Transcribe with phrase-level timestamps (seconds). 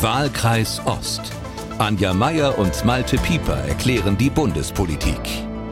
[0.00, 1.22] Wahlkreis Ost.
[1.78, 5.18] Anja Meier und Malte Pieper erklären die Bundespolitik.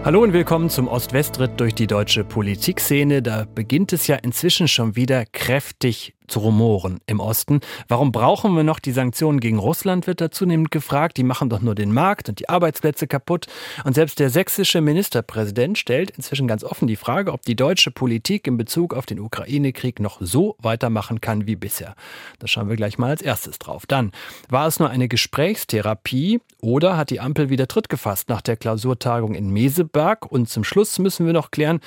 [0.04, 3.22] Hallo und willkommen zum Ost-West-Ritt durch die deutsche Politikszene.
[3.22, 7.60] Da beginnt es ja inzwischen schon wieder kräftig zu rumoren im Osten.
[7.88, 11.16] Warum brauchen wir noch die Sanktionen gegen Russland, wird da zunehmend gefragt.
[11.16, 13.46] Die machen doch nur den Markt und die Arbeitsplätze kaputt.
[13.84, 18.46] Und selbst der sächsische Ministerpräsident stellt inzwischen ganz offen die Frage, ob die deutsche Politik
[18.46, 21.94] in Bezug auf den Ukraine-Krieg noch so weitermachen kann wie bisher.
[22.38, 23.86] Da schauen wir gleich mal als erstes drauf.
[23.86, 24.12] Dann,
[24.48, 29.34] war es nur eine Gesprächstherapie oder hat die Ampel wieder Tritt gefasst nach der Klausurtagung
[29.34, 30.30] in Meseberg?
[30.30, 31.80] Und zum Schluss müssen wir noch klären,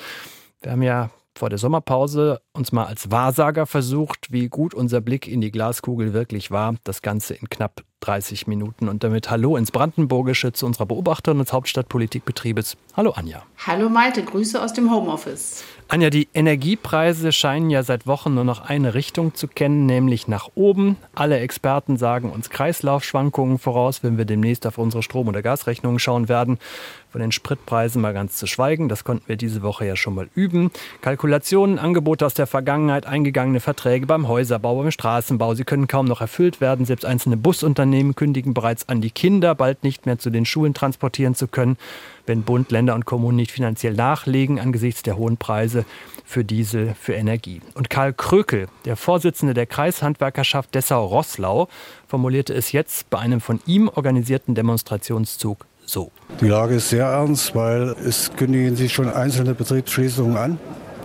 [0.62, 5.26] wir haben ja vor der Sommerpause uns mal als Wahrsager versucht, wie gut unser Blick
[5.26, 6.74] in die Glaskugel wirklich war.
[6.84, 8.88] Das Ganze in knapp 30 Minuten.
[8.88, 12.76] Und damit Hallo ins Brandenburgische zu unserer Beobachterin des Hauptstadtpolitikbetriebes.
[12.96, 13.42] Hallo Anja.
[13.66, 15.62] Hallo Malte, Grüße aus dem Homeoffice.
[15.88, 20.48] Anja, die Energiepreise scheinen ja seit Wochen nur noch eine Richtung zu kennen, nämlich nach
[20.54, 20.96] oben.
[21.14, 26.28] Alle Experten sagen uns Kreislaufschwankungen voraus, wenn wir demnächst auf unsere Strom- oder Gasrechnungen schauen
[26.28, 26.58] werden.
[27.10, 30.28] Von den Spritpreisen mal ganz zu schweigen, das konnten wir diese Woche ja schon mal
[30.34, 30.70] üben.
[31.00, 36.20] Kalkulationen, Angebote aus der Vergangenheit, eingegangene Verträge beim Häuserbau, beim Straßenbau, sie können kaum noch
[36.20, 36.86] erfüllt werden.
[36.86, 41.34] Selbst einzelne Busunternehmen kündigen bereits an, die Kinder bald nicht mehr zu den Schulen transportieren
[41.34, 41.76] zu können
[42.30, 45.84] wenn Bund, Länder und Kommunen nicht finanziell nachlegen angesichts der hohen Preise
[46.24, 47.60] für Diesel, für Energie.
[47.74, 51.68] Und Karl Krökel, der Vorsitzende der Kreishandwerkerschaft Dessau-Rosslau,
[52.06, 56.10] formulierte es jetzt bei einem von ihm organisierten Demonstrationszug so.
[56.40, 60.58] Die Lage ist sehr ernst, weil es kündigen sich schon einzelne Betriebsschließungen an.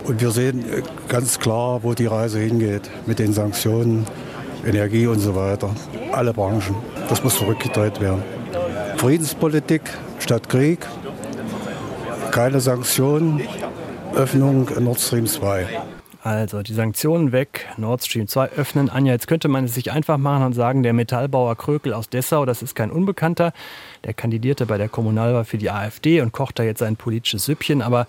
[0.06, 0.64] Und wir sehen
[1.08, 4.06] ganz klar, wo die Reise hingeht mit den Sanktionen,
[4.66, 5.70] Energie und so weiter.
[6.12, 6.76] Alle Branchen.
[7.10, 8.24] Das muss zurückgedreht werden.
[8.98, 9.82] Friedenspolitik
[10.20, 10.86] statt Krieg,
[12.32, 13.42] keine Sanktionen,
[14.16, 15.68] Öffnung Nord Stream 2.
[16.26, 18.90] Also die Sanktionen weg, Nord Stream 2 öffnen.
[18.90, 22.48] Anja, jetzt könnte man es sich einfach machen und sagen, der Metallbauer Krökel aus Dessau,
[22.48, 23.54] das ist kein Unbekannter.
[24.04, 27.84] Der kandidierte bei der Kommunalwahl für die AfD und kocht da jetzt ein politisches Süppchen.
[27.84, 28.08] Aber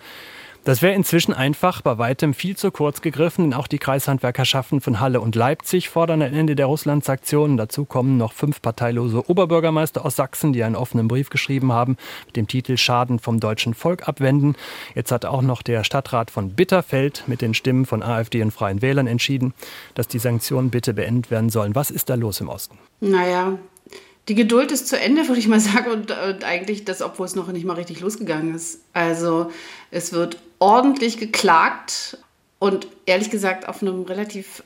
[0.63, 4.99] das wäre inzwischen einfach bei weitem viel zu kurz gegriffen, denn auch die Kreishandwerkerschaften von
[4.99, 7.57] Halle und Leipzig fordern ein Ende der Russland-Sanktionen.
[7.57, 12.35] Dazu kommen noch fünf parteilose Oberbürgermeister aus Sachsen, die einen offenen Brief geschrieben haben mit
[12.35, 14.55] dem Titel Schaden vom deutschen Volk abwenden.
[14.95, 18.81] Jetzt hat auch noch der Stadtrat von Bitterfeld mit den Stimmen von AfD und Freien
[18.81, 19.53] Wählern entschieden,
[19.95, 21.75] dass die Sanktionen bitte beendet werden sollen.
[21.75, 22.77] Was ist da los im Osten?
[22.99, 23.57] Naja,
[24.27, 27.35] die Geduld ist zu Ende, würde ich mal sagen, und, und, eigentlich das, obwohl es
[27.35, 28.81] noch nicht mal richtig losgegangen ist.
[28.93, 29.51] Also
[29.91, 32.17] es wird ordentlich geklagt
[32.59, 34.63] und ehrlich gesagt auf einem relativ,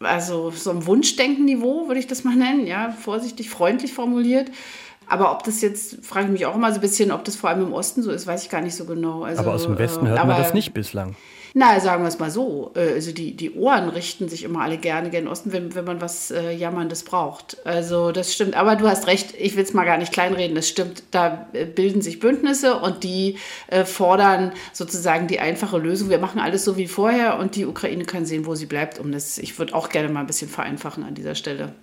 [0.00, 4.50] also so einem Wunschdenken-Niveau, würde ich das mal nennen, ja, vorsichtig, freundlich formuliert.
[5.08, 7.50] Aber ob das jetzt, frage ich mich auch immer so ein bisschen, ob das vor
[7.50, 9.22] allem im Osten so ist, weiß ich gar nicht so genau.
[9.22, 11.16] Also, aber aus dem Westen hört äh, man das nicht bislang.
[11.60, 12.70] Na, sagen wir es mal so.
[12.76, 16.00] Äh, also die, die Ohren richten sich immer alle gerne gen Osten, wenn, wenn man
[16.00, 17.56] was äh, Jammerndes braucht.
[17.66, 18.54] Also das stimmt.
[18.54, 20.54] Aber du hast recht, ich will es mal gar nicht kleinreden.
[20.54, 26.10] Das stimmt, da äh, bilden sich Bündnisse und die äh, fordern sozusagen die einfache Lösung.
[26.10, 29.00] Wir machen alles so wie vorher und die Ukraine kann sehen, wo sie bleibt.
[29.00, 31.74] Um das, ich würde auch gerne mal ein bisschen vereinfachen an dieser Stelle.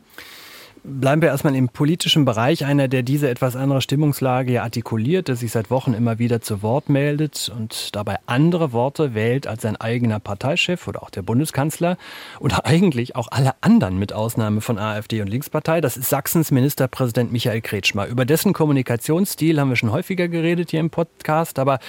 [0.88, 2.63] Bleiben wir erstmal im politischen Bereich.
[2.63, 6.62] Einer, der diese etwas andere Stimmungslage ja artikuliert, der sich seit Wochen immer wieder zu
[6.62, 11.97] Wort meldet und dabei andere Worte wählt als sein eigener Parteichef oder auch der Bundeskanzler
[12.40, 15.81] oder eigentlich auch alle anderen mit Ausnahme von AfD und Linkspartei.
[15.81, 18.06] Das ist Sachsens Ministerpräsident Michael Kretschmer.
[18.06, 21.79] Über dessen Kommunikationsstil haben wir schon häufiger geredet hier im Podcast, aber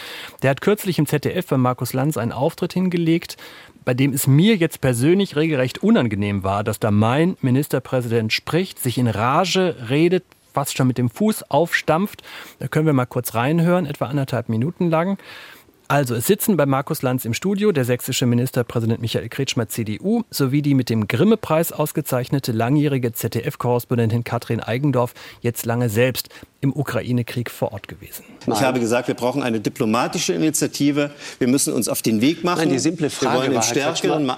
[0.43, 3.37] der hat kürzlich im ZDF bei Markus Lanz einen Auftritt hingelegt,
[3.87, 8.99] bei dem es mir jetzt persönlich regelrecht unangenehm war, dass da mein Ministerpräsident spricht, sich
[8.99, 12.23] in Rage redet, fast schon mit dem Fuß aufstampft.
[12.59, 15.19] Da können wir mal kurz reinhören, etwa anderthalb Minuten lang.
[15.89, 20.61] Also, es sitzen bei Markus Lanz im Studio der sächsische Ministerpräsident Michael Kretschmer, CDU, sowie
[20.61, 26.29] die mit dem Grimme-Preis ausgezeichnete langjährige ZDF-Korrespondentin Katrin Eigendorf, jetzt lange selbst
[26.61, 28.25] im Ukraine-Krieg vor Ort gewesen.
[28.47, 31.13] Ich habe gesagt, wir brauchen eine diplomatische Initiative.
[31.39, 32.61] Wir müssen uns auf den Weg machen.
[32.61, 34.31] Nein, die simple Frage wir wollen war, stärkeren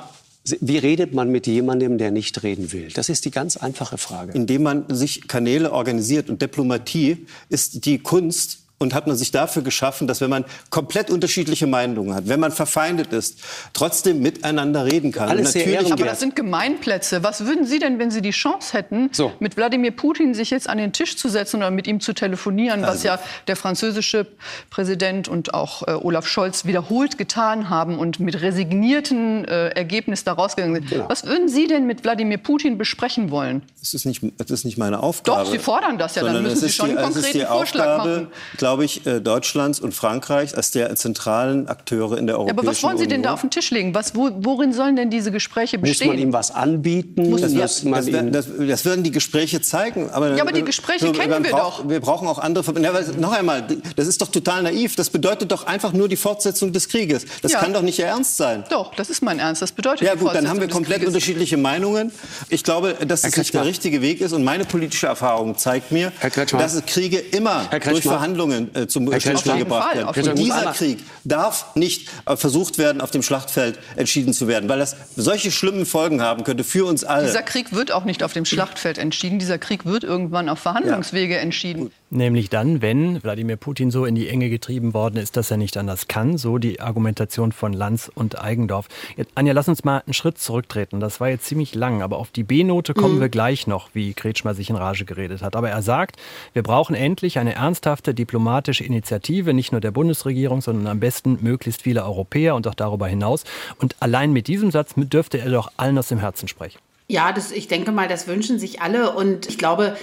[0.61, 2.89] wie redet man mit jemandem, der nicht reden will?
[2.95, 4.33] Das ist die ganz einfache Frage.
[4.33, 6.31] Indem man sich Kanäle organisiert.
[6.31, 11.11] Und Diplomatie ist die Kunst, und hat man sich dafür geschaffen, dass wenn man komplett
[11.11, 13.41] unterschiedliche Meinungen hat, wenn man verfeindet ist,
[13.73, 15.29] trotzdem miteinander reden kann.
[15.29, 17.23] Alles sehr aber das sind Gemeinplätze.
[17.23, 19.33] Was würden Sie denn, wenn Sie die Chance hätten, so.
[19.41, 22.85] mit Wladimir Putin sich jetzt an den Tisch zu setzen oder mit ihm zu telefonieren,
[22.85, 22.95] also.
[22.95, 24.27] was ja der französische
[24.71, 30.55] Präsident und auch äh, Olaf Scholz wiederholt getan haben und mit resignierten äh, Ergebnissen daraus
[30.55, 30.91] gegangen sind.
[30.91, 31.09] Genau.
[31.09, 33.63] Was würden Sie denn mit Wladimir Putin besprechen wollen?
[33.81, 35.45] Das ist nicht, das ist nicht meine Aufgabe.
[35.45, 38.33] Doch, Sie fordern das ja, dann müssen Sie schon die, einen konkreten Vorschlag Aufgabe, machen
[38.69, 42.67] glaube ich, äh, Deutschlands und Frankreichs als der zentralen Akteure in der Europäischen Union.
[42.67, 43.94] aber was wollen Sie denn da auf den Tisch legen?
[43.94, 46.09] Was, wo, worin sollen denn diese Gespräche bestehen?
[46.09, 47.31] Muss man ihm was anbieten?
[47.31, 50.11] Das, das, das, das, werden die Gespräche zeigen.
[50.11, 51.88] Aber, ja, aber die Gespräche so, kennen wir brauch, doch.
[51.88, 52.79] Wir brauchen auch andere.
[52.79, 53.67] Ja, noch einmal,
[53.97, 54.97] das ist doch total naiv.
[54.97, 57.25] Das bedeutet doch einfach nur die Fortsetzung des Krieges.
[57.41, 57.61] Das ja.
[57.61, 58.65] kann doch nicht Ihr Ernst sein.
[58.69, 59.62] Doch, das ist mein Ernst.
[59.62, 62.12] Das bedeutet Ja gut, dann haben wir komplett unterschiedliche Meinungen.
[62.50, 64.35] Ich glaube, dass das nicht der richtige Weg ist.
[64.35, 66.12] Und meine politische Erfahrung zeigt mir,
[66.50, 70.08] dass Kriege immer durch Verhandlungen äh, zum Stillstand gebracht werden.
[70.08, 74.78] Und dieser Krieg darf nicht äh, versucht werden, auf dem Schlachtfeld entschieden zu werden, weil
[74.78, 77.26] das solche schlimmen Folgen haben könnte für uns alle.
[77.26, 79.38] Dieser Krieg wird auch nicht auf dem Schlachtfeld entschieden.
[79.38, 81.40] Dieser Krieg wird irgendwann auf Verhandlungswege ja.
[81.40, 81.90] entschieden.
[82.10, 85.76] Nämlich dann, wenn Wladimir Putin so in die Enge getrieben worden ist, dass er nicht
[85.76, 86.38] anders kann.
[86.38, 88.88] So die Argumentation von Lanz und Eigendorf.
[89.16, 91.00] Jetzt, Anja, lass uns mal einen Schritt zurücktreten.
[91.00, 93.20] Das war jetzt ziemlich lang, aber auf die B-Note kommen mhm.
[93.20, 95.55] wir gleich noch, wie Kretschmer sich in Rage geredet hat.
[95.55, 96.16] Aber er sagt,
[96.55, 101.82] wir brauchen endlich eine ernsthafte diplomatische Initiative, nicht nur der Bundesregierung, sondern am besten möglichst
[101.82, 103.44] viele Europäer und auch darüber hinaus.
[103.78, 106.78] Und allein mit diesem Satz dürfte er doch allen aus dem Herzen sprechen.
[107.10, 109.12] Ja, das, ich denke mal, das wünschen sich alle.
[109.12, 109.96] Und ich glaube,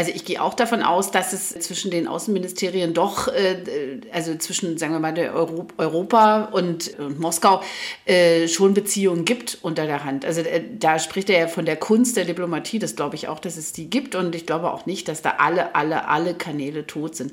[0.00, 4.78] also ich gehe auch davon aus, dass es zwischen den Außenministerien doch, äh, also zwischen,
[4.78, 7.60] sagen wir mal, der Euro Europa und, und Moskau
[8.06, 10.24] äh, schon Beziehungen gibt unter der Hand.
[10.24, 12.78] Also äh, da spricht er ja von der Kunst der Diplomatie.
[12.78, 14.14] Das glaube ich auch, dass es die gibt.
[14.14, 17.32] Und ich glaube auch nicht, dass da alle, alle, alle Kanäle tot sind.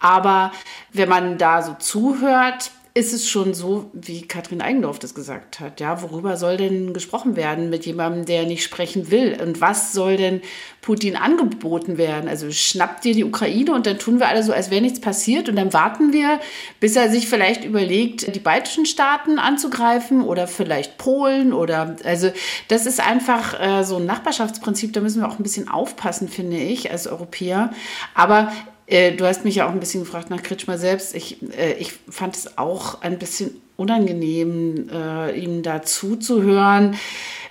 [0.00, 0.52] Aber
[0.94, 5.80] wenn man da so zuhört, ist es schon so, wie Katrin Eigendorf das gesagt hat.
[5.80, 9.36] Ja, worüber soll denn gesprochen werden mit jemandem, der nicht sprechen will?
[9.38, 10.40] Und was soll denn
[10.80, 12.26] Putin angeboten werden?
[12.26, 15.50] Also schnappt dir die Ukraine und dann tun wir alle so, als wäre nichts passiert
[15.50, 16.40] und dann warten wir,
[16.80, 22.30] bis er sich vielleicht überlegt, die baltischen Staaten anzugreifen oder vielleicht Polen oder also
[22.68, 24.94] das ist einfach äh, so ein Nachbarschaftsprinzip.
[24.94, 27.74] Da müssen wir auch ein bisschen aufpassen, finde ich, als Europäer.
[28.14, 28.50] Aber
[28.86, 31.14] äh, du hast mich ja auch ein bisschen gefragt nach Kretschmer selbst.
[31.14, 36.96] Ich, äh, ich fand es auch ein bisschen unangenehm, äh, ihm da zuzuhören.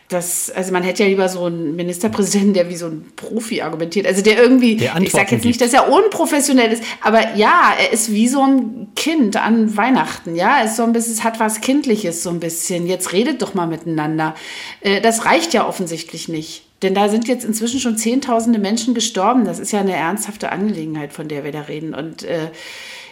[0.08, 4.06] Das, also man hätte ja lieber so einen Ministerpräsidenten, der wie so ein Profi argumentiert.
[4.06, 7.92] Also der irgendwie, der ich sage jetzt nicht, dass er unprofessionell ist, aber ja, er
[7.92, 10.36] ist wie so ein Kind an Weihnachten.
[10.36, 12.86] Ja, es ist so ein bisschen, es hat was Kindliches so ein bisschen.
[12.86, 14.36] Jetzt redet doch mal miteinander.
[14.82, 16.64] Äh, das reicht ja offensichtlich nicht.
[16.86, 19.44] Denn da sind jetzt inzwischen schon Zehntausende Menschen gestorben.
[19.44, 21.96] Das ist ja eine ernsthafte Angelegenheit, von der wir da reden.
[21.96, 22.52] Und äh,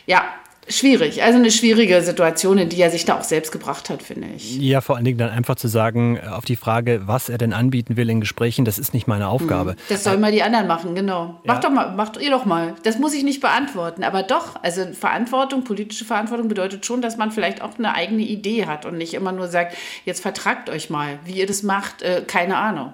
[0.06, 0.26] ja,
[0.68, 1.24] schwierig.
[1.24, 4.58] Also eine schwierige Situation, in die er sich da auch selbst gebracht hat, finde ich.
[4.58, 7.54] Ja, vor allen Dingen dann einfach zu sagen, äh, auf die Frage, was er denn
[7.54, 9.72] anbieten will in Gesprächen, das ist nicht meine Aufgabe.
[9.72, 9.78] Mhm.
[9.90, 11.40] Das sollen mal die anderen machen, genau.
[11.44, 11.54] Ja.
[11.54, 12.76] Macht doch mal, macht ihr doch mal.
[12.84, 14.04] Das muss ich nicht beantworten.
[14.04, 18.66] Aber doch, also Verantwortung, politische Verantwortung bedeutet schon, dass man vielleicht auch eine eigene Idee
[18.66, 19.76] hat und nicht immer nur sagt,
[20.06, 21.20] jetzt vertragt euch mal.
[21.26, 22.94] Wie ihr das macht, äh, keine Ahnung.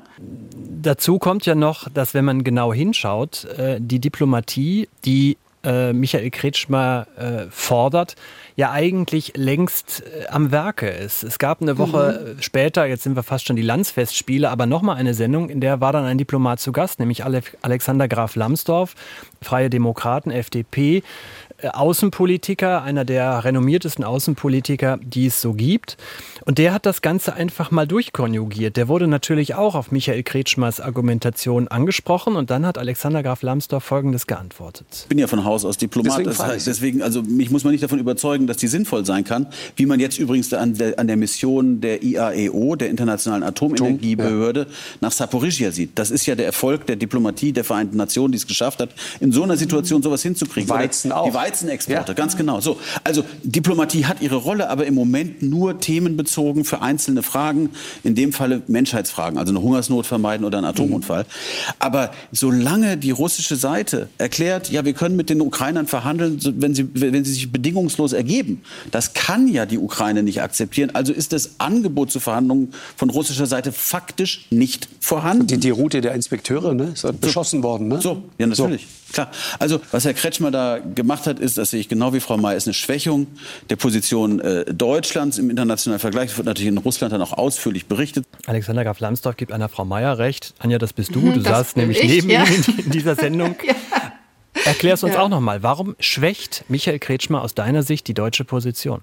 [0.81, 6.29] Dazu kommt ja noch, dass wenn man genau hinschaut, äh, die Diplomatie, die äh, Michael
[6.31, 8.15] Kretschmer äh, fordert,
[8.55, 11.23] ja eigentlich längst äh, am Werke ist.
[11.23, 12.41] Es gab eine Woche mhm.
[12.41, 15.93] später, jetzt sind wir fast schon die Landsfestspiele, aber nochmal eine Sendung, in der war
[15.93, 18.95] dann ein Diplomat zu Gast, nämlich Alexander Graf Lambsdorff,
[19.41, 21.03] Freie Demokraten, FDP,
[21.61, 25.97] äh, Außenpolitiker, einer der renommiertesten Außenpolitiker, die es so gibt.
[26.45, 28.77] Und der hat das Ganze einfach mal durchkonjugiert.
[28.77, 33.83] Der wurde natürlich auch auf Michael Kretschmers Argumentation angesprochen und dann hat Alexander Graf Lambsdorff
[33.83, 34.87] Folgendes geantwortet.
[34.91, 37.71] Ich bin ja von Haus aus Diplomat, deswegen, das heißt, deswegen also mich muss man
[37.71, 41.07] nicht davon überzeugen, dass die sinnvoll sein kann, wie man jetzt übrigens an der, an
[41.07, 44.75] der Mission der IAEO, der Internationalen Atomenergiebehörde, ja.
[45.01, 45.97] nach Saporizhia sieht.
[45.99, 49.31] Das ist ja der Erfolg der Diplomatie der Vereinten Nationen, die es geschafft hat, in
[49.31, 50.69] so einer Situation sowas hinzukriegen.
[50.69, 51.25] Weizen auch.
[51.25, 52.15] Die Weizenexporte, ja.
[52.15, 52.59] ganz genau.
[52.59, 56.28] So, also Diplomatie hat ihre Rolle, aber im Moment nur themenbezogen
[56.63, 57.69] für einzelne Fragen,
[58.03, 61.23] in dem Falle Menschheitsfragen, also eine Hungersnot vermeiden oder einen Atomunfall.
[61.23, 61.73] Mhm.
[61.79, 66.89] Aber solange die russische Seite erklärt, ja, wir können mit den Ukrainern verhandeln, wenn sie,
[66.93, 70.91] wenn sie sich bedingungslos ergeben, das kann ja die Ukraine nicht akzeptieren.
[70.93, 75.47] Also ist das Angebot zu Verhandlungen von russischer Seite faktisch nicht vorhanden.
[75.47, 77.87] Die, die Route der Inspekteure ne, ist halt beschossen worden.
[77.87, 78.01] Ne?
[78.01, 78.83] So, ja, natürlich.
[78.83, 78.99] So.
[79.11, 79.31] Klar.
[79.57, 82.55] Also, was Herr Kretschmer da gemacht hat, ist, das sehe ich genau wie Frau May,
[82.55, 83.27] ist eine Schwächung
[83.69, 86.18] der Position äh, Deutschlands im internationalen Vergleich.
[86.25, 88.25] Das wird natürlich in Russland dann auch ausführlich berichtet.
[88.45, 90.53] Alexander Graf Lambsdorff gibt einer Frau Mayer recht.
[90.59, 91.19] Anja, das bist du.
[91.29, 92.43] Du das saßt nämlich ich, neben ja.
[92.43, 93.55] ihm in, in dieser Sendung.
[93.63, 93.75] ja.
[94.65, 95.21] Erklär es uns ja.
[95.21, 95.63] auch nochmal.
[95.63, 99.01] Warum schwächt Michael Kretschmer aus deiner Sicht die deutsche Position?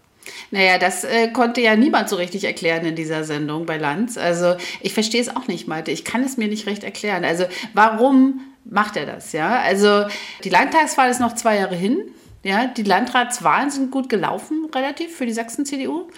[0.50, 4.18] Naja, das äh, konnte ja niemand so richtig erklären in dieser Sendung bei Lanz.
[4.18, 5.92] Also ich verstehe es auch nicht, Malte.
[5.92, 7.24] Ich kann es mir nicht recht erklären.
[7.24, 7.44] Also
[7.74, 9.32] warum macht er das?
[9.32, 10.04] Ja, also
[10.44, 11.98] die Landtagswahl ist noch zwei Jahre hin.
[12.42, 16.08] Ja, die Landratswahlen sind gut gelaufen, relativ für die Sachsen-CDU.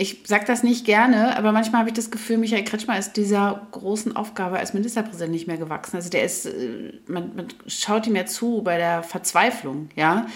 [0.00, 3.66] Ich sage das nicht gerne, aber manchmal habe ich das Gefühl, Michael Kretschmer ist dieser
[3.72, 5.96] großen Aufgabe als Ministerpräsident nicht mehr gewachsen.
[5.96, 10.26] Also der ist, äh, man, man schaut ihm ja zu bei der Verzweiflung, ja.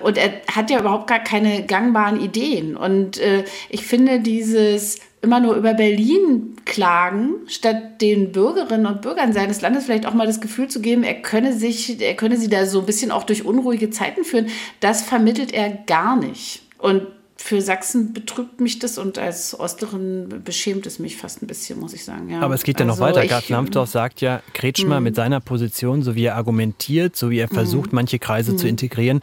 [0.00, 2.76] Und er hat ja überhaupt gar keine gangbaren Ideen.
[2.76, 9.32] Und äh, ich finde dieses immer nur über Berlin klagen, statt den Bürgerinnen und Bürgern
[9.32, 12.48] seines Landes vielleicht auch mal das Gefühl zu geben, er könne sich, er könne sie
[12.48, 14.48] da so ein bisschen auch durch unruhige Zeiten führen,
[14.80, 16.62] das vermittelt er gar nicht.
[16.78, 17.06] Und
[17.36, 21.92] für Sachsen betrübt mich das und als Osterin beschämt es mich fast ein bisschen, muss
[21.92, 22.30] ich sagen.
[22.30, 22.40] Ja.
[22.40, 23.26] Aber es geht ja also noch weiter.
[23.26, 27.48] Gerd Lambsdorff sagt ja, Kretschmer mit seiner Position, so wie er argumentiert, so wie er
[27.48, 29.20] versucht, manche Kreise zu integrieren,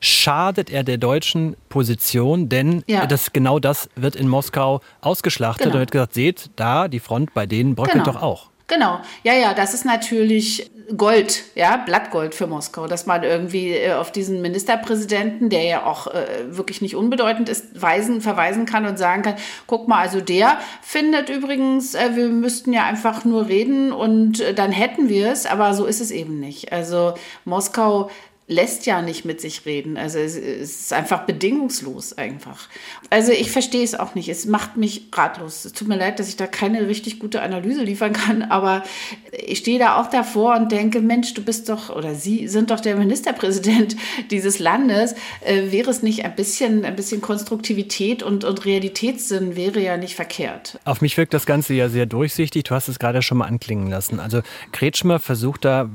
[0.00, 3.06] schadet er der deutschen Position, denn ja.
[3.06, 5.64] das, genau das wird in Moskau ausgeschlachtet.
[5.64, 5.74] Genau.
[5.74, 8.12] Da wird gesagt, seht, da, die Front bei denen bröckelt genau.
[8.12, 8.50] doch auch.
[8.68, 13.94] Genau, ja, ja, das ist natürlich Gold, ja, Blattgold für Moskau, dass man irgendwie äh,
[13.94, 18.98] auf diesen Ministerpräsidenten, der ja auch äh, wirklich nicht unbedeutend ist, weisen, verweisen kann und
[18.98, 23.92] sagen kann, guck mal, also der findet übrigens, äh, wir müssten ja einfach nur reden
[23.92, 26.72] und äh, dann hätten wir es, aber so ist es eben nicht.
[26.72, 27.14] Also
[27.44, 28.10] Moskau
[28.48, 29.96] lässt ja nicht mit sich reden.
[29.96, 32.68] Also es, ist einfach bedingungslos einfach.
[33.10, 34.28] Also ich verstehe es auch nicht.
[34.28, 35.64] Es macht mich ratlos.
[35.64, 38.84] Es tut mir leid, dass ich da keine richtig gute Analyse liefern kann, aber
[39.32, 42.78] ich stehe da auch davor und denke, Mensch, du bist doch oder Sie sind doch
[42.78, 43.96] der Ministerpräsident
[44.30, 45.16] dieses Landes.
[45.44, 50.14] Äh, wäre es nicht ein bisschen, ein bisschen Konstruktivität und, und Realitätssinn wäre ja nicht
[50.14, 50.78] verkehrt.
[50.84, 52.62] Auf mich wirkt das Ganze ja sehr durchsichtig.
[52.62, 54.20] Du hast es gerade schon mal anklingen lassen.
[54.20, 55.90] Also Kretschmer versucht da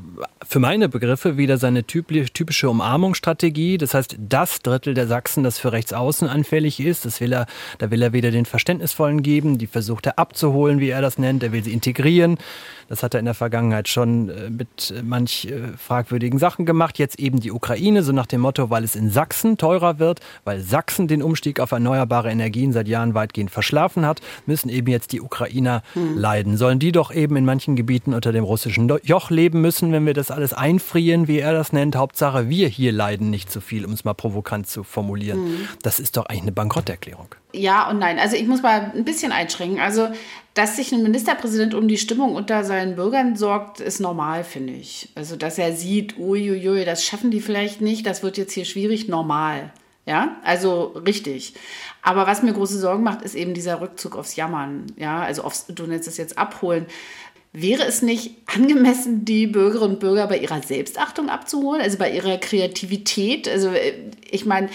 [0.45, 3.77] für meine Begriffe wieder seine typische typische Umarmungsstrategie.
[3.77, 7.45] Das heißt, das Drittel der Sachsen, das für Rechtsaußen anfällig ist, das will er,
[7.77, 11.43] da will er wieder den Verständnisvollen geben, die versucht er abzuholen, wie er das nennt,
[11.43, 12.39] er will sie integrieren.
[12.91, 16.99] Das hat er in der Vergangenheit schon äh, mit äh, manch äh, fragwürdigen Sachen gemacht.
[16.99, 20.59] Jetzt eben die Ukraine, so nach dem Motto, weil es in Sachsen teurer wird, weil
[20.59, 25.21] Sachsen den Umstieg auf erneuerbare Energien seit Jahren weitgehend verschlafen hat, müssen eben jetzt die
[25.21, 26.17] Ukrainer hm.
[26.17, 26.57] leiden.
[26.57, 30.13] Sollen die doch eben in manchen Gebieten unter dem russischen Joch leben müssen, wenn wir
[30.13, 31.95] das alles einfrieren, wie er das nennt.
[31.95, 35.45] Hauptsache, wir hier leiden nicht so viel, um es mal provokant zu formulieren.
[35.45, 35.67] Hm.
[35.81, 37.27] Das ist doch eigentlich eine Bankrotterklärung.
[37.53, 38.19] Ja und nein.
[38.19, 39.79] Also ich muss mal ein bisschen einschränken.
[39.79, 40.09] Also
[40.53, 45.09] dass sich ein Ministerpräsident um die Stimmung unter seinen Bürgern sorgt, ist normal, finde ich.
[45.15, 49.07] Also, dass er sieht, uiuiui, das schaffen die vielleicht nicht, das wird jetzt hier schwierig,
[49.07, 49.71] normal.
[50.05, 51.53] Ja, also richtig.
[52.01, 54.87] Aber was mir große Sorgen macht, ist eben dieser Rückzug aufs Jammern.
[54.97, 56.87] Ja, also aufs, du nennst es jetzt abholen.
[57.53, 62.37] Wäre es nicht angemessen, die Bürgerinnen und Bürger bei ihrer Selbstachtung abzuholen, also bei ihrer
[62.37, 63.49] Kreativität?
[63.49, 63.93] Also, äh,
[64.29, 64.69] ich meine,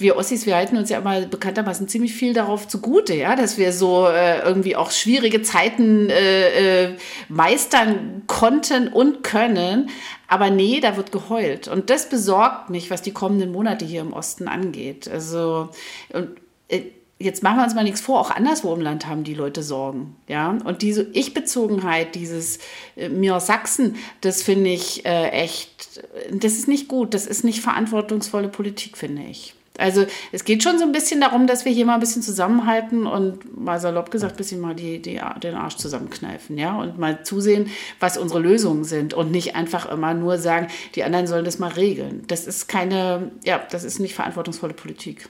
[0.00, 3.72] wir Ossis, wir halten uns ja immer bekanntermaßen ziemlich viel darauf zugute, ja, dass wir
[3.72, 6.96] so äh, irgendwie auch schwierige Zeiten äh, äh,
[7.28, 9.90] meistern konnten und können.
[10.26, 11.68] Aber nee, da wird geheult.
[11.68, 15.08] Und das besorgt mich, was die kommenden Monate hier im Osten angeht.
[15.08, 15.68] Also,
[16.12, 16.30] und,
[16.68, 16.82] äh,
[17.20, 20.16] jetzt machen wir uns mal nichts vor, auch anderswo im Land haben die Leute Sorgen.
[20.26, 20.58] Ja?
[20.64, 22.58] Und diese Ich-Bezogenheit, dieses
[22.96, 26.00] äh, Mir Sachsen, das finde ich äh, echt,
[26.32, 29.54] das ist nicht gut, das ist nicht verantwortungsvolle Politik, finde ich.
[29.78, 33.06] Also es geht schon so ein bisschen darum, dass wir hier mal ein bisschen zusammenhalten
[33.06, 37.22] und mal salopp gesagt ein bisschen mal die, die, den Arsch zusammenkneifen, ja, und mal
[37.22, 41.58] zusehen, was unsere Lösungen sind und nicht einfach immer nur sagen, die anderen sollen das
[41.58, 42.24] mal regeln.
[42.26, 45.28] Das ist keine, ja, das ist nicht verantwortungsvolle Politik.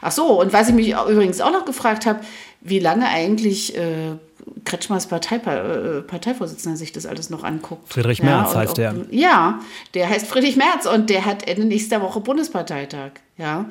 [0.00, 2.20] Ach so, und was ich mich übrigens auch noch gefragt habe,
[2.60, 4.16] wie lange eigentlich äh,
[4.64, 7.92] Kretschmers Partei, äh, Parteivorsitzender sich das alles noch anguckt.
[7.92, 8.94] Friedrich Merz ja, heißt der.
[9.10, 9.60] Ja,
[9.94, 13.12] der heißt Friedrich Merz und der hat Ende nächster Woche Bundesparteitag.
[13.36, 13.66] Ja.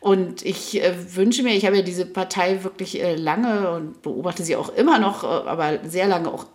[0.00, 4.42] Und ich äh, wünsche mir, ich habe ja diese Partei wirklich äh, lange und beobachte
[4.42, 6.46] sie auch immer noch, äh, aber sehr lange auch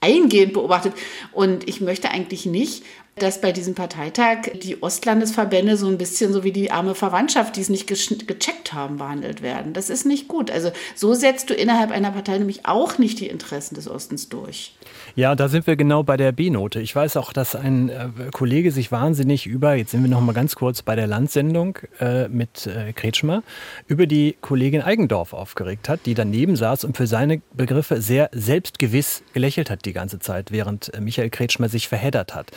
[0.00, 0.94] eingehend beobachtet.
[1.32, 2.84] Und ich möchte eigentlich nicht,
[3.16, 7.60] dass bei diesem Parteitag die Ostlandesverbände so ein bisschen so wie die arme Verwandtschaft, die
[7.60, 9.74] es nicht gecheckt haben, behandelt werden.
[9.74, 10.50] Das ist nicht gut.
[10.50, 14.74] Also so setzt du innerhalb einer Partei nämlich auch nicht die Interessen des Ostens durch.
[15.14, 16.80] Ja, da sind wir genau bei der B-Note.
[16.80, 20.32] Ich weiß auch, dass ein äh, Kollege sich wahnsinnig über, jetzt sind wir noch mal
[20.32, 23.42] ganz kurz bei der Landsendung äh, mit äh, Kretschmer,
[23.88, 29.22] über die Kollegin Eigendorf aufgeregt hat, die daneben saß und für seine Begriffe sehr selbstgewiss
[29.34, 32.50] gelächelt hat die ganze Zeit, während äh, Michael Kretschmer sich verheddert hat.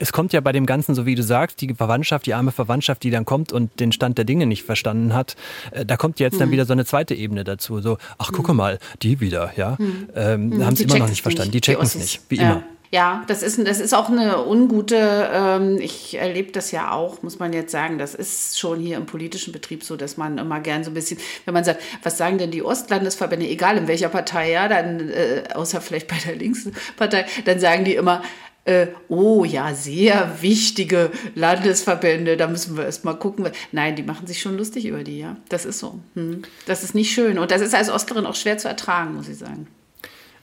[0.00, 3.02] Es kommt ja bei dem Ganzen, so wie du sagst, die Verwandtschaft, die arme Verwandtschaft,
[3.02, 5.36] die dann kommt und den Stand der Dinge nicht verstanden hat,
[5.70, 6.52] äh, da kommt jetzt dann mhm.
[6.52, 7.80] wieder so eine zweite Ebene dazu.
[7.80, 8.58] So, ach gucke mhm.
[8.58, 10.08] mal, die wieder, ja, mhm.
[10.14, 10.66] ähm, mhm.
[10.66, 11.52] haben sie immer noch nicht verstanden.
[11.52, 12.42] Die checken es nicht, wie ja.
[12.42, 12.62] immer.
[12.90, 17.38] Ja, das ist, das ist auch eine ungute, ähm, ich erlebe das ja auch, muss
[17.38, 20.84] man jetzt sagen, das ist schon hier im politischen Betrieb so, dass man immer gern
[20.84, 24.52] so ein bisschen, wenn man sagt, was sagen denn die Ostlandesverbände, egal in welcher Partei,
[24.52, 28.22] ja, dann, äh, außer vielleicht bei der Linkspartei, dann sagen die immer,
[28.68, 33.48] äh, oh ja, sehr wichtige Landesverbände, da müssen wir erst mal gucken.
[33.72, 35.36] Nein, die machen sich schon lustig über die, ja.
[35.48, 35.98] Das ist so.
[36.14, 36.42] Hm.
[36.66, 37.38] Das ist nicht schön.
[37.38, 39.66] Und das ist als Osterin auch schwer zu ertragen, muss ich sagen.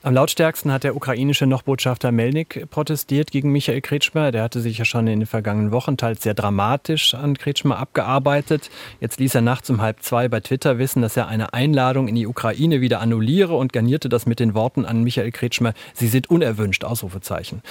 [0.02, 4.30] Am lautstärksten hat der ukrainische Nochbotschafter Melnik protestiert gegen Michael Kretschmer.
[4.30, 8.70] Der hatte sich ja schon in den vergangenen Wochen teils sehr dramatisch an Kretschmer abgearbeitet.
[9.00, 12.14] Jetzt ließ er nachts um halb zwei bei Twitter wissen, dass er eine Einladung in
[12.14, 16.30] die Ukraine wieder annulliere und garnierte das mit den Worten an Michael Kretschmer, Sie sind
[16.30, 17.62] unerwünscht, Ausrufezeichen.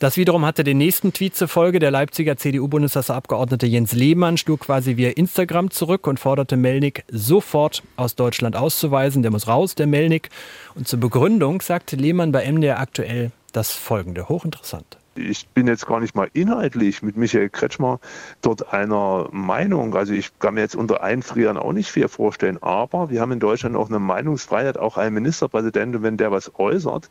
[0.00, 1.78] Das wiederum hatte den nächsten Tweet zur Folge.
[1.78, 8.14] Der Leipziger CDU-Bundestagsabgeordnete Jens Lehmann schlug quasi via Instagram zurück und forderte Melnik sofort aus
[8.14, 9.20] Deutschland auszuweisen.
[9.20, 10.30] Der muss raus, der Melnik.
[10.74, 14.30] Und zur Begründung sagte Lehmann bei MDR aktuell das folgende.
[14.30, 18.00] Hochinteressant ich bin jetzt gar nicht mal inhaltlich mit Michael Kretschmer
[18.42, 19.94] dort einer Meinung.
[19.94, 22.58] Also ich kann mir jetzt unter Einfrieren auch nicht viel vorstellen.
[22.62, 25.96] Aber wir haben in Deutschland auch eine Meinungsfreiheit, auch ein Ministerpräsident.
[25.96, 27.08] Und wenn der was äußert,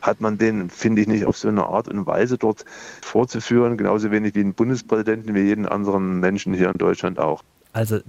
[0.00, 2.64] hat man den, finde ich, nicht auf so eine Art und Weise dort
[3.02, 3.76] vorzuführen.
[3.76, 7.42] Genauso wenig wie einen Bundespräsidenten, wie jeden anderen Menschen hier in Deutschland auch.
[7.72, 8.00] Also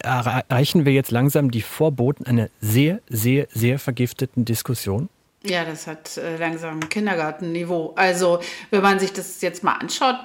[0.00, 5.10] erreichen wir jetzt langsam die Vorboten einer sehr, sehr, sehr vergifteten Diskussion?
[5.46, 7.92] Ja, das hat äh, langsam Kindergartenniveau.
[7.96, 10.16] Also, wenn man sich das jetzt mal anschaut,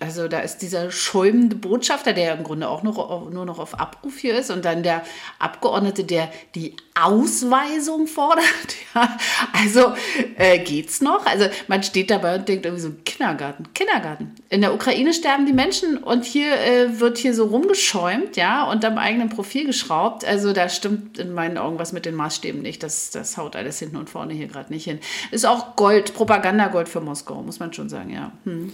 [0.00, 4.18] also da ist dieser schäumende Botschafter, der im Grunde auch noch, nur noch auf Abruf
[4.18, 5.02] hier ist und dann der
[5.38, 8.44] Abgeordnete, der die Ausweisung fordert.
[8.94, 9.18] Ja,
[9.52, 9.92] also
[10.36, 11.26] äh, geht's noch?
[11.26, 14.34] Also man steht dabei und denkt irgendwie so, Kindergarten, Kindergarten.
[14.48, 18.84] In der Ukraine sterben die Menschen und hier äh, wird hier so rumgeschäumt, ja, und
[18.86, 20.24] am eigenen Profil geschraubt.
[20.24, 22.82] Also da stimmt in meinen Augen was mit den Maßstäben nicht.
[22.82, 25.00] Das, das haut alles hinten und vorne hier gerade nicht hin.
[25.30, 28.32] Ist auch Gold, Propagandagold für Moskau, muss man schon sagen, ja.
[28.44, 28.72] Hm.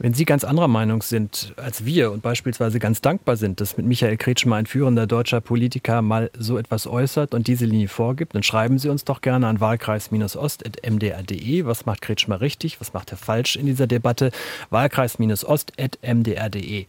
[0.00, 3.84] Wenn Sie ganz anderer Meinung sind als wir und beispielsweise ganz dankbar sind, dass mit
[3.84, 8.44] Michael Kretschmer ein führender deutscher Politiker mal so etwas äußert und diese Linie vorgibt, dann
[8.44, 11.64] schreiben Sie uns doch gerne an wahlkreis-ost.mdr.de.
[11.64, 12.80] Was macht Kretschmer richtig?
[12.80, 14.30] Was macht er falsch in dieser Debatte?
[14.70, 16.86] Wahlkreis-ost.mdr.de.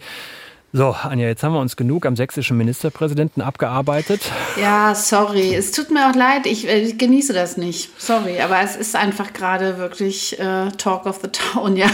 [0.71, 4.21] So, Anja, jetzt haben wir uns genug am sächsischen Ministerpräsidenten abgearbeitet.
[4.61, 5.55] Ja, sorry.
[5.55, 6.45] Es tut mir auch leid.
[6.45, 7.99] Ich, äh, ich genieße das nicht.
[7.99, 11.89] Sorry, aber es ist einfach gerade wirklich äh, Talk of the Town, ja.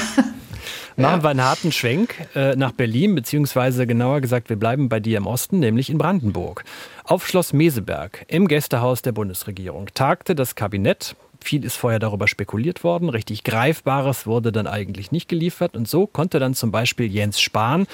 [0.98, 5.18] Machen wir einen harten Schwenk äh, nach Berlin, beziehungsweise genauer gesagt, wir bleiben bei dir
[5.18, 6.64] im Osten, nämlich in Brandenburg.
[7.04, 11.18] Auf Schloss Meseberg im Gästehaus der Bundesregierung tagte das Kabinett.
[11.42, 13.10] Viel ist vorher darüber spekuliert worden.
[13.10, 15.76] Richtig Greifbares wurde dann eigentlich nicht geliefert.
[15.76, 17.88] Und so konnte dann zum Beispiel Jens Spahn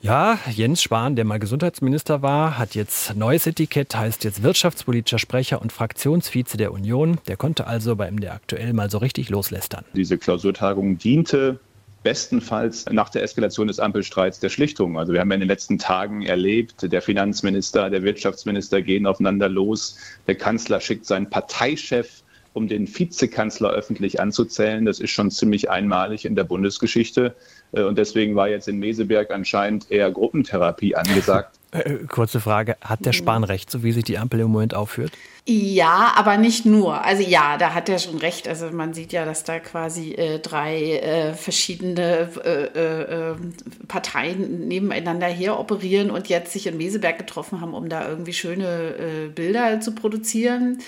[0.00, 5.60] ja, Jens Spahn, der mal Gesundheitsminister war, hat jetzt neues Etikett, heißt jetzt wirtschaftspolitischer Sprecher
[5.60, 7.18] und Fraktionsvize der Union.
[7.26, 9.84] Der konnte also bei MD aktuell mal so richtig loslästern.
[9.94, 11.58] Diese Klausurtagung diente
[12.02, 14.98] bestenfalls nach der Eskalation des Ampelstreits der Schlichtung.
[14.98, 19.48] Also wir haben ja in den letzten Tagen erlebt, der Finanzminister, der Wirtschaftsminister gehen aufeinander
[19.48, 22.22] los, der Kanzler schickt seinen Parteichef
[22.54, 24.84] um den Vizekanzler öffentlich anzuzählen.
[24.84, 27.36] Das ist schon ziemlich einmalig in der Bundesgeschichte.
[27.72, 31.57] Äh, und deswegen war jetzt in Meseberg anscheinend eher Gruppentherapie angesagt.
[31.70, 35.12] Äh, kurze Frage, hat der Spahn recht, so wie sich die Ampel im Moment aufführt?
[35.44, 37.04] Ja, aber nicht nur.
[37.04, 38.48] Also ja, da hat er schon recht.
[38.48, 43.34] Also man sieht ja, dass da quasi äh, drei äh, verschiedene äh, äh,
[43.86, 49.30] Parteien nebeneinander her operieren und jetzt sich in Meseberg getroffen haben, um da irgendwie schöne
[49.34, 50.78] Bilder zu produzieren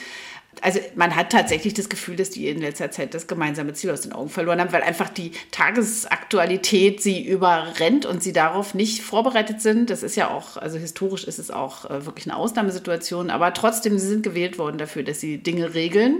[0.63, 4.03] also man hat tatsächlich das Gefühl, dass die in letzter Zeit das gemeinsame Ziel aus
[4.03, 9.61] den Augen verloren haben, weil einfach die Tagesaktualität sie überrennt und sie darauf nicht vorbereitet
[9.61, 9.91] sind.
[9.91, 13.99] Das ist ja auch, also historisch ist es auch äh, wirklich eine Ausnahmesituation, aber trotzdem,
[13.99, 16.19] sie sind gewählt worden dafür, dass sie Dinge regeln.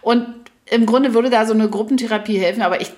[0.00, 0.26] Und
[0.66, 2.90] im Grunde würde da so eine Gruppentherapie helfen, aber ich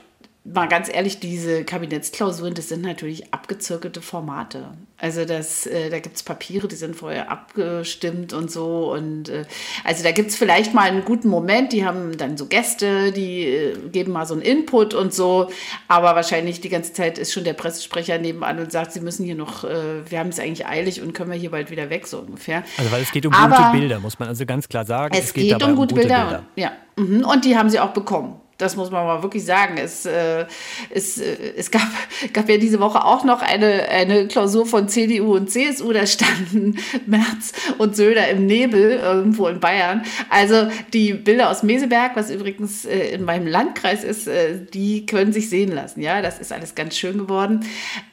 [0.45, 4.69] mal ganz ehrlich, diese Kabinettsklausuren, das sind natürlich abgezirkelte Formate.
[4.99, 8.93] Also das, äh, da gibt es Papiere, die sind vorher abgestimmt und so.
[8.93, 9.47] Und äh,
[9.85, 13.45] also da gibt es vielleicht mal einen guten Moment, die haben dann so Gäste, die
[13.45, 15.51] äh, geben mal so einen Input und so.
[15.89, 19.37] Aber wahrscheinlich die ganze Zeit ist schon der Pressesprecher nebenan und sagt, sie müssen hier
[19.37, 22.19] noch, äh, wir haben es eigentlich eilig und können wir hier bald wieder weg, so
[22.19, 22.65] ungefähr.
[22.77, 25.15] Also weil es geht um Aber gute Bilder, muss man also ganz klar sagen.
[25.17, 26.25] Es, es geht, geht um, gute, gute Bilder.
[26.25, 26.39] Bilder.
[26.39, 26.73] Und, ja.
[26.97, 27.25] Mhm.
[27.25, 28.41] Und die haben sie auch bekommen.
[28.59, 29.77] Das muss man mal wirklich sagen.
[29.79, 30.47] Es, äh,
[30.91, 31.89] es, äh, es gab,
[32.33, 35.93] gab ja diese Woche auch noch eine, eine Klausur von CDU und CSU.
[35.93, 40.03] Da standen Merz und Söder im Nebel irgendwo in Bayern.
[40.31, 45.33] Also die Bilder aus Meseberg, was übrigens äh, in meinem Landkreis ist, äh, die können
[45.33, 46.01] sich sehen lassen.
[46.01, 47.65] Ja, das ist alles ganz schön geworden.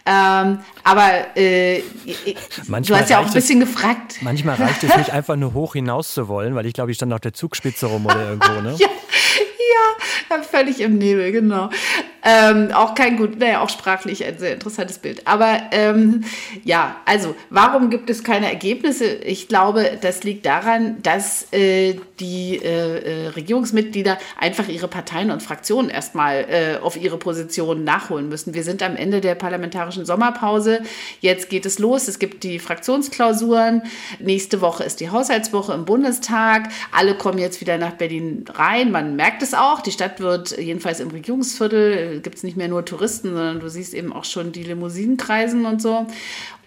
[0.06, 1.84] Ähm, aber äh,
[2.68, 4.18] du hast ja auch ein bisschen es, gefragt.
[4.22, 7.14] Manchmal reicht es nicht einfach nur hoch hinaus zu wollen, weil ich glaube, ich stand
[7.14, 8.62] auf der Zugspitze rum oder irgendwo.
[8.62, 8.76] Ne?
[8.80, 8.88] ja,
[10.30, 11.70] ja, völlig im Nebel, genau.
[12.24, 15.26] Ähm, auch kein gut, naja, auch sprachlich ein sehr interessantes Bild.
[15.26, 16.24] Aber ähm,
[16.64, 19.06] ja, also warum gibt es keine Ergebnisse?
[19.06, 25.42] Ich glaube, das liegt daran, dass äh, die äh, äh Regierungsmitglieder einfach ihre Parteien und
[25.42, 28.54] Fraktionen erstmal äh, auf ihre Positionen nachholen müssen.
[28.54, 30.82] Wir sind am Ende der parlamentarischen Sommerpause.
[31.22, 32.08] Jetzt geht es los.
[32.08, 33.82] Es gibt die Fraktionsklausuren.
[34.20, 36.70] Nächste Woche ist die Haushaltswoche im Bundestag.
[36.92, 38.92] Alle kommen jetzt wieder nach Berlin rein.
[38.92, 39.61] Man merkt es auch.
[39.86, 43.94] Die Stadt wird jedenfalls im Regierungsviertel, gibt es nicht mehr nur Touristen, sondern du siehst
[43.94, 46.08] eben auch schon die Limousinen kreisen und so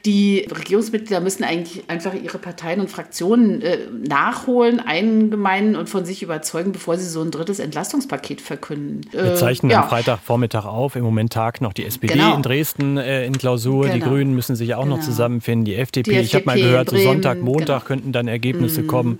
[0.07, 6.23] die Regierungsmitglieder müssen eigentlich einfach ihre Parteien und Fraktionen äh, nachholen, eingemeinen und von sich
[6.23, 9.01] überzeugen, bevor sie so ein drittes Entlastungspaket verkünden.
[9.13, 9.83] Wir äh, zeichnen ja.
[9.83, 10.97] am Freitagvormittag auf.
[10.97, 12.37] Im Moment tagt noch die SPD genau.
[12.37, 13.85] in Dresden äh, in Klausur.
[13.85, 13.95] Genau.
[13.95, 14.97] Die Grünen müssen sich auch genau.
[14.97, 15.65] noch zusammenfinden.
[15.65, 16.11] Die FDP.
[16.11, 17.81] Die ich habe mal gehört, so Sonntag, Montag genau.
[17.81, 18.87] könnten dann Ergebnisse mhm.
[18.89, 19.19] kommen.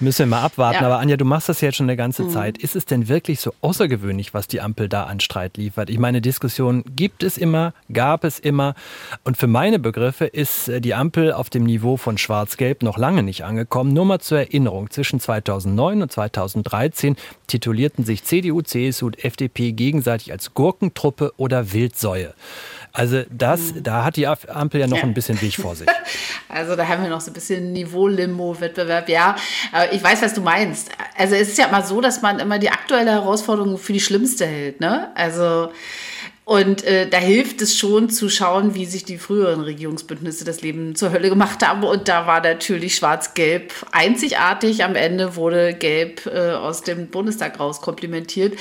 [0.00, 0.80] Müssen wir mal abwarten.
[0.80, 0.86] Ja.
[0.86, 2.30] Aber Anja, du machst das ja jetzt schon eine ganze mhm.
[2.30, 2.58] Zeit.
[2.58, 5.90] Ist es denn wirklich so außergewöhnlich, was die Ampel da an Streit liefert?
[5.90, 8.74] Ich meine, Diskussionen gibt es immer, gab es immer.
[9.22, 12.98] Und für meine Begriffe Begriffe ist äh, die Ampel auf dem Niveau von Schwarz-Gelb noch
[12.98, 13.92] lange nicht angekommen.
[13.92, 20.32] Nur mal zur Erinnerung, zwischen 2009 und 2013 titulierten sich CDU, CSU und FDP gegenseitig
[20.32, 22.34] als Gurkentruppe oder Wildsäue.
[22.92, 23.82] Also das, mhm.
[23.82, 25.02] da hat die Ampel ja noch ja.
[25.02, 25.88] ein bisschen Weg vor sich.
[26.46, 29.08] Also da haben wir noch so ein bisschen Niveau-Limo-Wettbewerb.
[29.08, 29.34] Ja,
[29.72, 30.88] aber ich weiß, was du meinst.
[31.18, 34.46] Also es ist ja immer so, dass man immer die aktuelle Herausforderung für die schlimmste
[34.46, 34.78] hält.
[34.78, 35.10] Ne?
[35.16, 35.72] Also
[36.46, 40.94] und äh, da hilft es schon zu schauen, wie sich die früheren Regierungsbündnisse das Leben
[40.94, 41.84] zur Hölle gemacht haben.
[41.84, 44.84] Und da war natürlich Schwarz-Gelb einzigartig.
[44.84, 48.58] Am Ende wurde Gelb äh, aus dem Bundestag raus komplimentiert.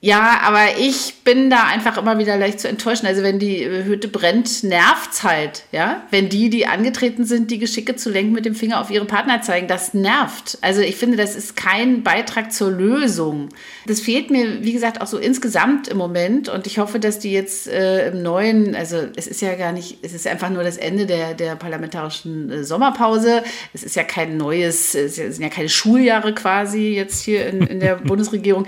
[0.00, 3.06] Ja, aber ich bin da einfach immer wieder leicht zu enttäuschen.
[3.06, 6.06] Also wenn die Hütte brennt, nervt's halt, ja.
[6.10, 9.42] Wenn die, die angetreten sind, die Geschicke zu lenken, mit dem Finger auf ihre Partner
[9.42, 10.58] zeigen, das nervt.
[10.60, 13.48] Also ich finde, das ist kein Beitrag zur Lösung.
[13.86, 16.48] Das fehlt mir, wie gesagt, auch so insgesamt im Moment.
[16.48, 19.98] Und ich hoffe, dass die jetzt äh, im neuen, also es ist ja gar nicht,
[20.02, 23.42] es ist einfach nur das Ende der, der parlamentarischen äh, Sommerpause.
[23.74, 27.80] Es ist ja kein neues, es sind ja keine Schuljahre quasi jetzt hier in, in
[27.80, 28.64] der Bundesregierung.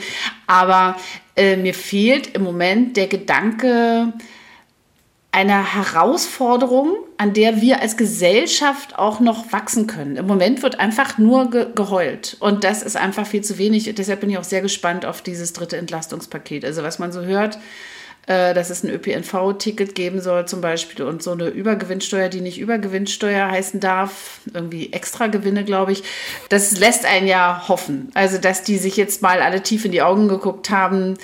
[0.50, 0.96] Aber
[1.36, 4.12] äh, mir fehlt im Moment der Gedanke
[5.30, 10.16] einer Herausforderung, an der wir als Gesellschaft auch noch wachsen können.
[10.16, 13.94] Im Moment wird einfach nur ge geheult und das ist einfach viel zu wenig.
[13.94, 16.64] Deshalb bin ich auch sehr gespannt auf dieses dritte Entlastungspaket.
[16.64, 17.60] Also was man so hört,
[18.26, 22.58] äh, dass es ein ÖPNV-Ticket geben soll zum Beispiel und so eine Übergewinnsteuer, die nicht
[22.58, 26.02] Übergewinnsteuer heißen darf, irgendwie Extragewinne, glaube ich.
[26.48, 28.10] Das lässt einen ja hoffen.
[28.14, 31.18] Also, dass die sich jetzt mal alle tief in die Augen geguckt haben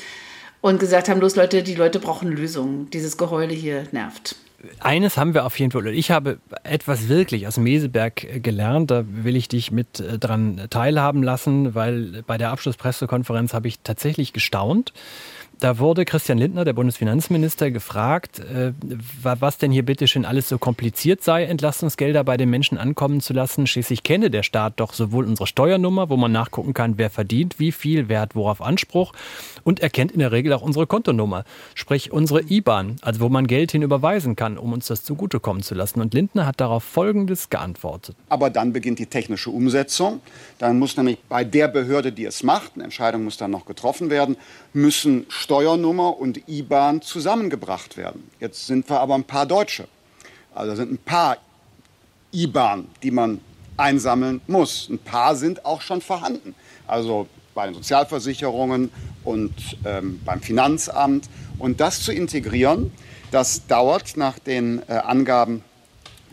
[0.61, 2.91] und gesagt haben, los Leute, die Leute brauchen Lösungen.
[2.91, 4.37] Dieses Geheule hier nervt
[4.81, 5.87] eines haben wir auf jeden Fall.
[5.89, 8.91] Ich habe etwas wirklich aus Meseberg gelernt.
[8.91, 13.81] Da will ich dich mit äh, dran teilhaben lassen, weil bei der Abschlusspressekonferenz habe ich
[13.81, 14.93] tatsächlich gestaunt.
[15.59, 18.73] Da wurde Christian Lindner, der Bundesfinanzminister, gefragt, äh,
[19.23, 23.33] was denn hier bitte schön alles so kompliziert sei, Entlastungsgelder bei den Menschen ankommen zu
[23.33, 23.67] lassen.
[23.67, 27.73] Schließlich kenne der Staat doch sowohl unsere Steuernummer, wo man nachgucken kann, wer verdient, wie
[27.73, 29.15] viel, wer hat worauf Anspruch,
[29.65, 33.47] und er kennt in der Regel auch unsere Kontonummer, sprich unsere IBAN, also wo man
[33.47, 36.03] Geld hinüberweisen kann, um uns das zugutekommen zu lassen.
[36.03, 38.15] Und Lindner hat darauf Folgendes geantwortet.
[38.29, 40.21] Aber dann beginnt die technische Umsetzung.
[40.59, 44.11] Dann muss nämlich bei der Behörde, die es macht, eine Entscheidung muss dann noch getroffen
[44.11, 44.37] werden,
[44.75, 48.29] müssen Steuernummer und IBAN zusammengebracht werden.
[48.41, 49.87] Jetzt sind wir aber ein paar Deutsche.
[50.53, 51.37] Also sind ein paar
[52.33, 53.41] IBAN, die man
[53.77, 54.89] einsammeln muss.
[54.89, 56.57] Ein paar sind auch schon vorhanden.
[56.89, 58.91] Also bei den Sozialversicherungen
[59.23, 59.55] und
[59.85, 61.29] ähm, beim Finanzamt.
[61.61, 62.91] Und das zu integrieren,
[63.31, 65.63] das dauert nach den äh, Angaben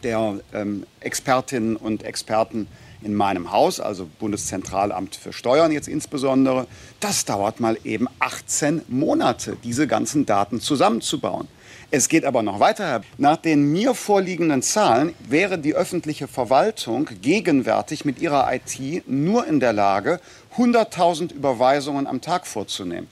[0.02, 2.68] der ähm, Expertinnen und Experten
[3.04, 6.68] in meinem Haus, also Bundeszentralamt für Steuern jetzt insbesondere,
[7.00, 11.48] das dauert mal eben 18 Monate, diese ganzen Daten zusammenzubauen.
[11.92, 13.04] Es geht aber noch weiter.
[13.20, 19.60] Nach den mir vorliegenden Zahlen wäre die öffentliche Verwaltung gegenwärtig mit ihrer IT nur in
[19.60, 20.20] der Lage,
[20.58, 23.08] 100.000 Überweisungen am Tag vorzunehmen.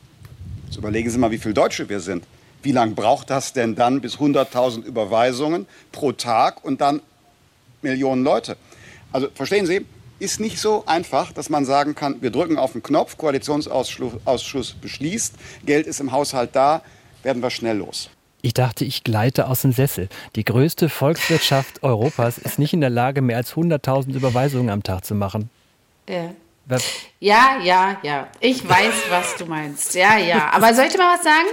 [0.66, 2.26] Jetzt überlegen Sie mal, wie viele Deutsche wir sind.
[2.64, 7.02] Wie lange braucht das denn dann bis 100.000 Überweisungen pro Tag und dann
[7.82, 8.58] Millionen Leute?
[9.12, 9.86] Also verstehen Sie,
[10.20, 15.36] ist nicht so einfach, dass man sagen kann, wir drücken auf den Knopf, Koalitionsausschuss beschließt,
[15.66, 16.84] Geld ist im Haushalt da,
[17.24, 18.10] werden wir schnell los.
[18.44, 20.10] Ich dachte, ich gleite aus dem Sessel.
[20.36, 25.06] Die größte Volkswirtschaft Europas ist nicht in der Lage, mehr als 100.000 Überweisungen am Tag
[25.06, 25.50] zu machen.
[26.08, 26.34] Ja.
[27.20, 28.28] Ja, ja, ja.
[28.40, 29.94] Ich weiß, was du meinst.
[29.94, 30.52] Ja, ja.
[30.52, 31.48] Aber soll ich dir mal was sagen?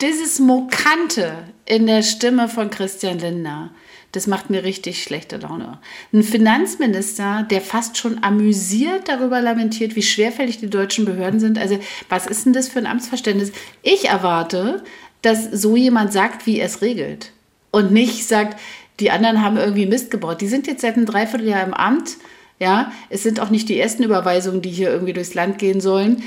[0.00, 3.70] Dieses Mokante in der Stimme von Christian Lindner,
[4.16, 5.78] das macht mir richtig schlechte Laune.
[6.12, 11.58] Ein Finanzminister, der fast schon amüsiert darüber lamentiert, wie schwerfällig die deutschen Behörden sind.
[11.58, 13.52] Also, was ist denn das für ein Amtsverständnis?
[13.82, 14.82] Ich erwarte,
[15.20, 17.32] dass so jemand sagt, wie er es regelt.
[17.70, 18.58] Und nicht sagt,
[19.00, 20.40] die anderen haben irgendwie Mist gebaut.
[20.40, 22.16] Die sind jetzt seit einem Dreivierteljahr im Amt.
[22.58, 26.22] Ja, es sind auch nicht die ersten Überweisungen, die hier irgendwie durchs Land gehen sollen.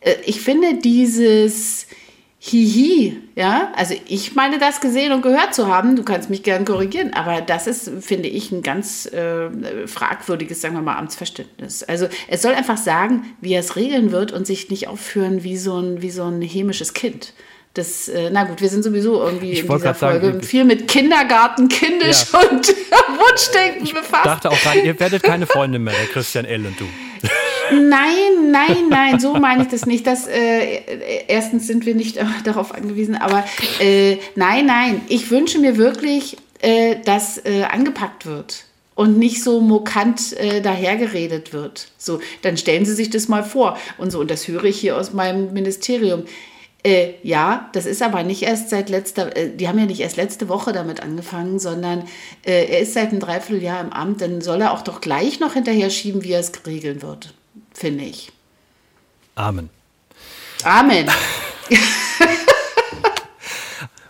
[0.00, 1.86] Äh, ich finde dieses
[2.42, 6.64] Hihi, ja, also ich meine das gesehen und gehört zu haben, du kannst mich gern
[6.64, 11.82] korrigieren, aber das ist, finde ich, ein ganz äh, fragwürdiges, sagen wir mal, Amtsverständnis.
[11.82, 15.58] Also es soll einfach sagen, wie er es regeln wird und sich nicht aufführen wie
[15.58, 17.34] so ein, wie so ein hämisches Kind.
[17.74, 20.88] Das, äh, na gut, wir sind sowieso irgendwie ich in dieser Folge sagen, viel mit
[20.88, 22.40] Kindergarten, Kindisch ja.
[22.40, 22.68] und
[23.28, 24.24] Wunschdenken ich befasst.
[24.24, 26.64] Ich dachte auch gerade, ihr werdet keine Freunde mehr, der Christian L.
[26.64, 26.86] und du.
[27.72, 30.06] Nein, nein, nein, so meine ich das nicht.
[30.06, 30.80] Das, äh,
[31.28, 33.44] erstens sind wir nicht darauf angewiesen, aber
[33.80, 39.60] äh, nein, nein, ich wünsche mir wirklich, äh, dass äh, angepackt wird und nicht so
[39.60, 41.88] mokant äh, dahergeredet wird.
[41.96, 44.20] So, dann stellen Sie sich das mal vor und so.
[44.20, 46.24] Und das höre ich hier aus meinem Ministerium.
[46.82, 50.16] Äh, ja, das ist aber nicht erst seit letzter, äh, die haben ja nicht erst
[50.16, 52.04] letzte Woche damit angefangen, sondern
[52.44, 55.54] äh, er ist seit einem Dreivierteljahr im Amt, dann soll er auch doch gleich noch
[55.54, 57.34] hinterher schieben, wie er es regeln wird,
[57.80, 58.30] finde ich.
[59.34, 59.70] Amen.
[60.64, 61.10] Amen.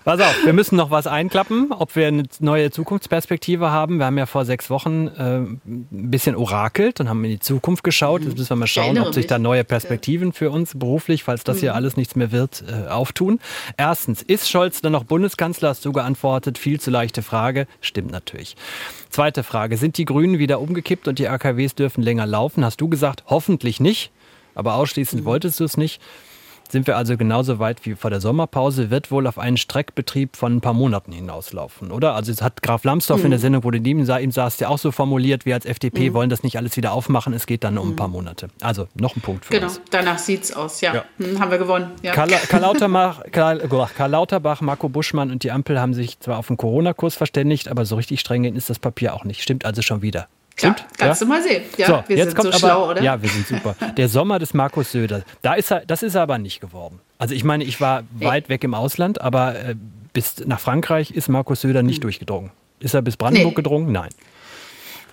[0.03, 3.99] Pass auf, wir müssen noch was einklappen, ob wir eine neue Zukunftsperspektive haben.
[3.99, 7.85] Wir haben ja vor sechs Wochen äh, ein bisschen orakelt und haben in die Zukunft
[7.85, 8.23] geschaut.
[8.23, 11.61] Jetzt müssen wir mal schauen, ob sich da neue Perspektiven für uns beruflich, falls das
[11.61, 11.77] hier mhm.
[11.77, 13.41] alles nichts mehr wird, äh, auftun.
[13.77, 15.69] Erstens, ist Scholz dann noch Bundeskanzler?
[15.69, 16.57] Hast du geantwortet.
[16.57, 17.67] Viel zu leichte Frage.
[17.83, 18.57] Stimmt natürlich.
[19.11, 22.65] Zweite Frage, sind die Grünen wieder umgekippt und die AKWs dürfen länger laufen?
[22.65, 24.13] Hast du gesagt, hoffentlich nicht.
[24.55, 25.27] Aber ausschließend mhm.
[25.27, 26.01] wolltest du es nicht
[26.71, 30.57] sind wir also genauso weit wie vor der Sommerpause, wird wohl auf einen Streckbetrieb von
[30.57, 32.15] ein paar Monaten hinauslaufen, oder?
[32.15, 33.27] Also es hat Graf Lambsdorff mhm.
[33.27, 33.43] in der mhm.
[33.43, 36.15] Sendung, wo du neben ihm saß, ja auch so formuliert, wir als FDP mhm.
[36.15, 38.15] wollen das nicht alles wieder aufmachen, es geht dann um ein paar mhm.
[38.15, 38.49] Monate.
[38.61, 39.67] Also noch ein Punkt für genau.
[39.67, 39.77] uns.
[39.77, 40.95] Genau, danach sieht es aus, ja.
[40.95, 41.05] ja.
[41.19, 41.93] Hm, haben wir gewonnen.
[42.03, 42.13] Ja.
[42.13, 46.47] Karl, Karl, Lauterbach, Karl, Karl Lauterbach, Marco Buschmann und die Ampel haben sich zwar auf
[46.47, 49.43] den Corona-Kurs verständigt, aber so richtig streng ist das Papier auch nicht.
[49.43, 50.29] Stimmt also schon wieder.
[50.61, 50.81] Stimmt?
[50.81, 51.27] Ja, kannst ja?
[51.27, 51.63] du mal sehen.
[51.77, 53.03] Ja, so, wir jetzt sind kommt so aber, schlau, oder?
[53.03, 53.75] Ja, wir sind super.
[53.97, 55.23] Der Sommer des Markus Söder.
[55.43, 57.01] Da ist er, das ist er aber nicht geworden.
[57.19, 58.27] Also ich meine, ich war nee.
[58.27, 59.75] weit weg im Ausland, aber äh,
[60.13, 62.03] bis nach Frankreich ist Markus Söder nicht hm.
[62.03, 62.51] durchgedrungen.
[62.79, 63.57] Ist er bis Brandenburg nee.
[63.57, 63.93] gedrungen?
[63.93, 64.11] Nein.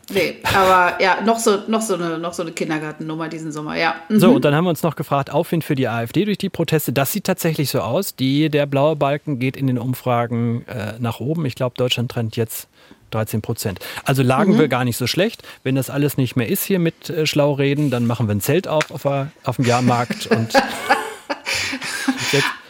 [0.09, 3.95] Nee, aber ja, noch so, noch so eine, noch so eine Kindergartennummer diesen Sommer, ja.
[4.07, 4.19] Mhm.
[4.19, 6.93] So, und dann haben wir uns noch gefragt, Aufwind für die AfD durch die Proteste.
[6.93, 8.15] Das sieht tatsächlich so aus.
[8.15, 11.45] Die, der blaue Balken geht in den Umfragen äh, nach oben.
[11.45, 12.69] Ich glaube, Deutschland trennt jetzt
[13.11, 13.79] 13 Prozent.
[14.05, 14.59] Also lagen mhm.
[14.59, 15.43] wir gar nicht so schlecht.
[15.63, 18.67] Wenn das alles nicht mehr ist hier mit äh, Schlaureden, dann machen wir ein Zelt
[18.67, 19.05] auf auf,
[19.43, 20.53] auf dem Jahrmarkt und.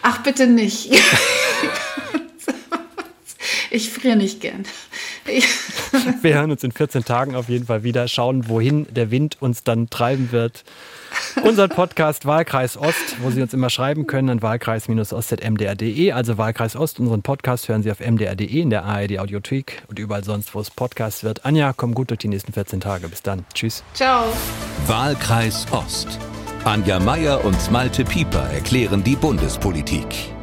[0.02, 0.92] Ach, bitte nicht.
[3.72, 4.64] ich friere nicht gern.
[6.22, 9.64] wir hören uns in 14 Tagen auf jeden Fall wieder, schauen, wohin der Wind uns
[9.64, 10.64] dann treiben wird.
[11.44, 16.12] Unser Podcast Wahlkreis Ost, wo Sie uns immer schreiben können an wahlkreis-ost.mdr.de.
[16.12, 20.24] Also Wahlkreis Ost, unseren Podcast hören Sie auf mdr.de in der ARD Audiothek und überall
[20.24, 21.46] sonst, wo es Podcast wird.
[21.46, 23.08] Anja, komm gut durch die nächsten 14 Tage.
[23.08, 23.46] Bis dann.
[23.54, 23.84] Tschüss.
[23.94, 24.26] Ciao.
[24.88, 26.20] Wahlkreis Ost.
[26.64, 30.37] Anja Meier und Malte Pieper erklären die Bundespolitik.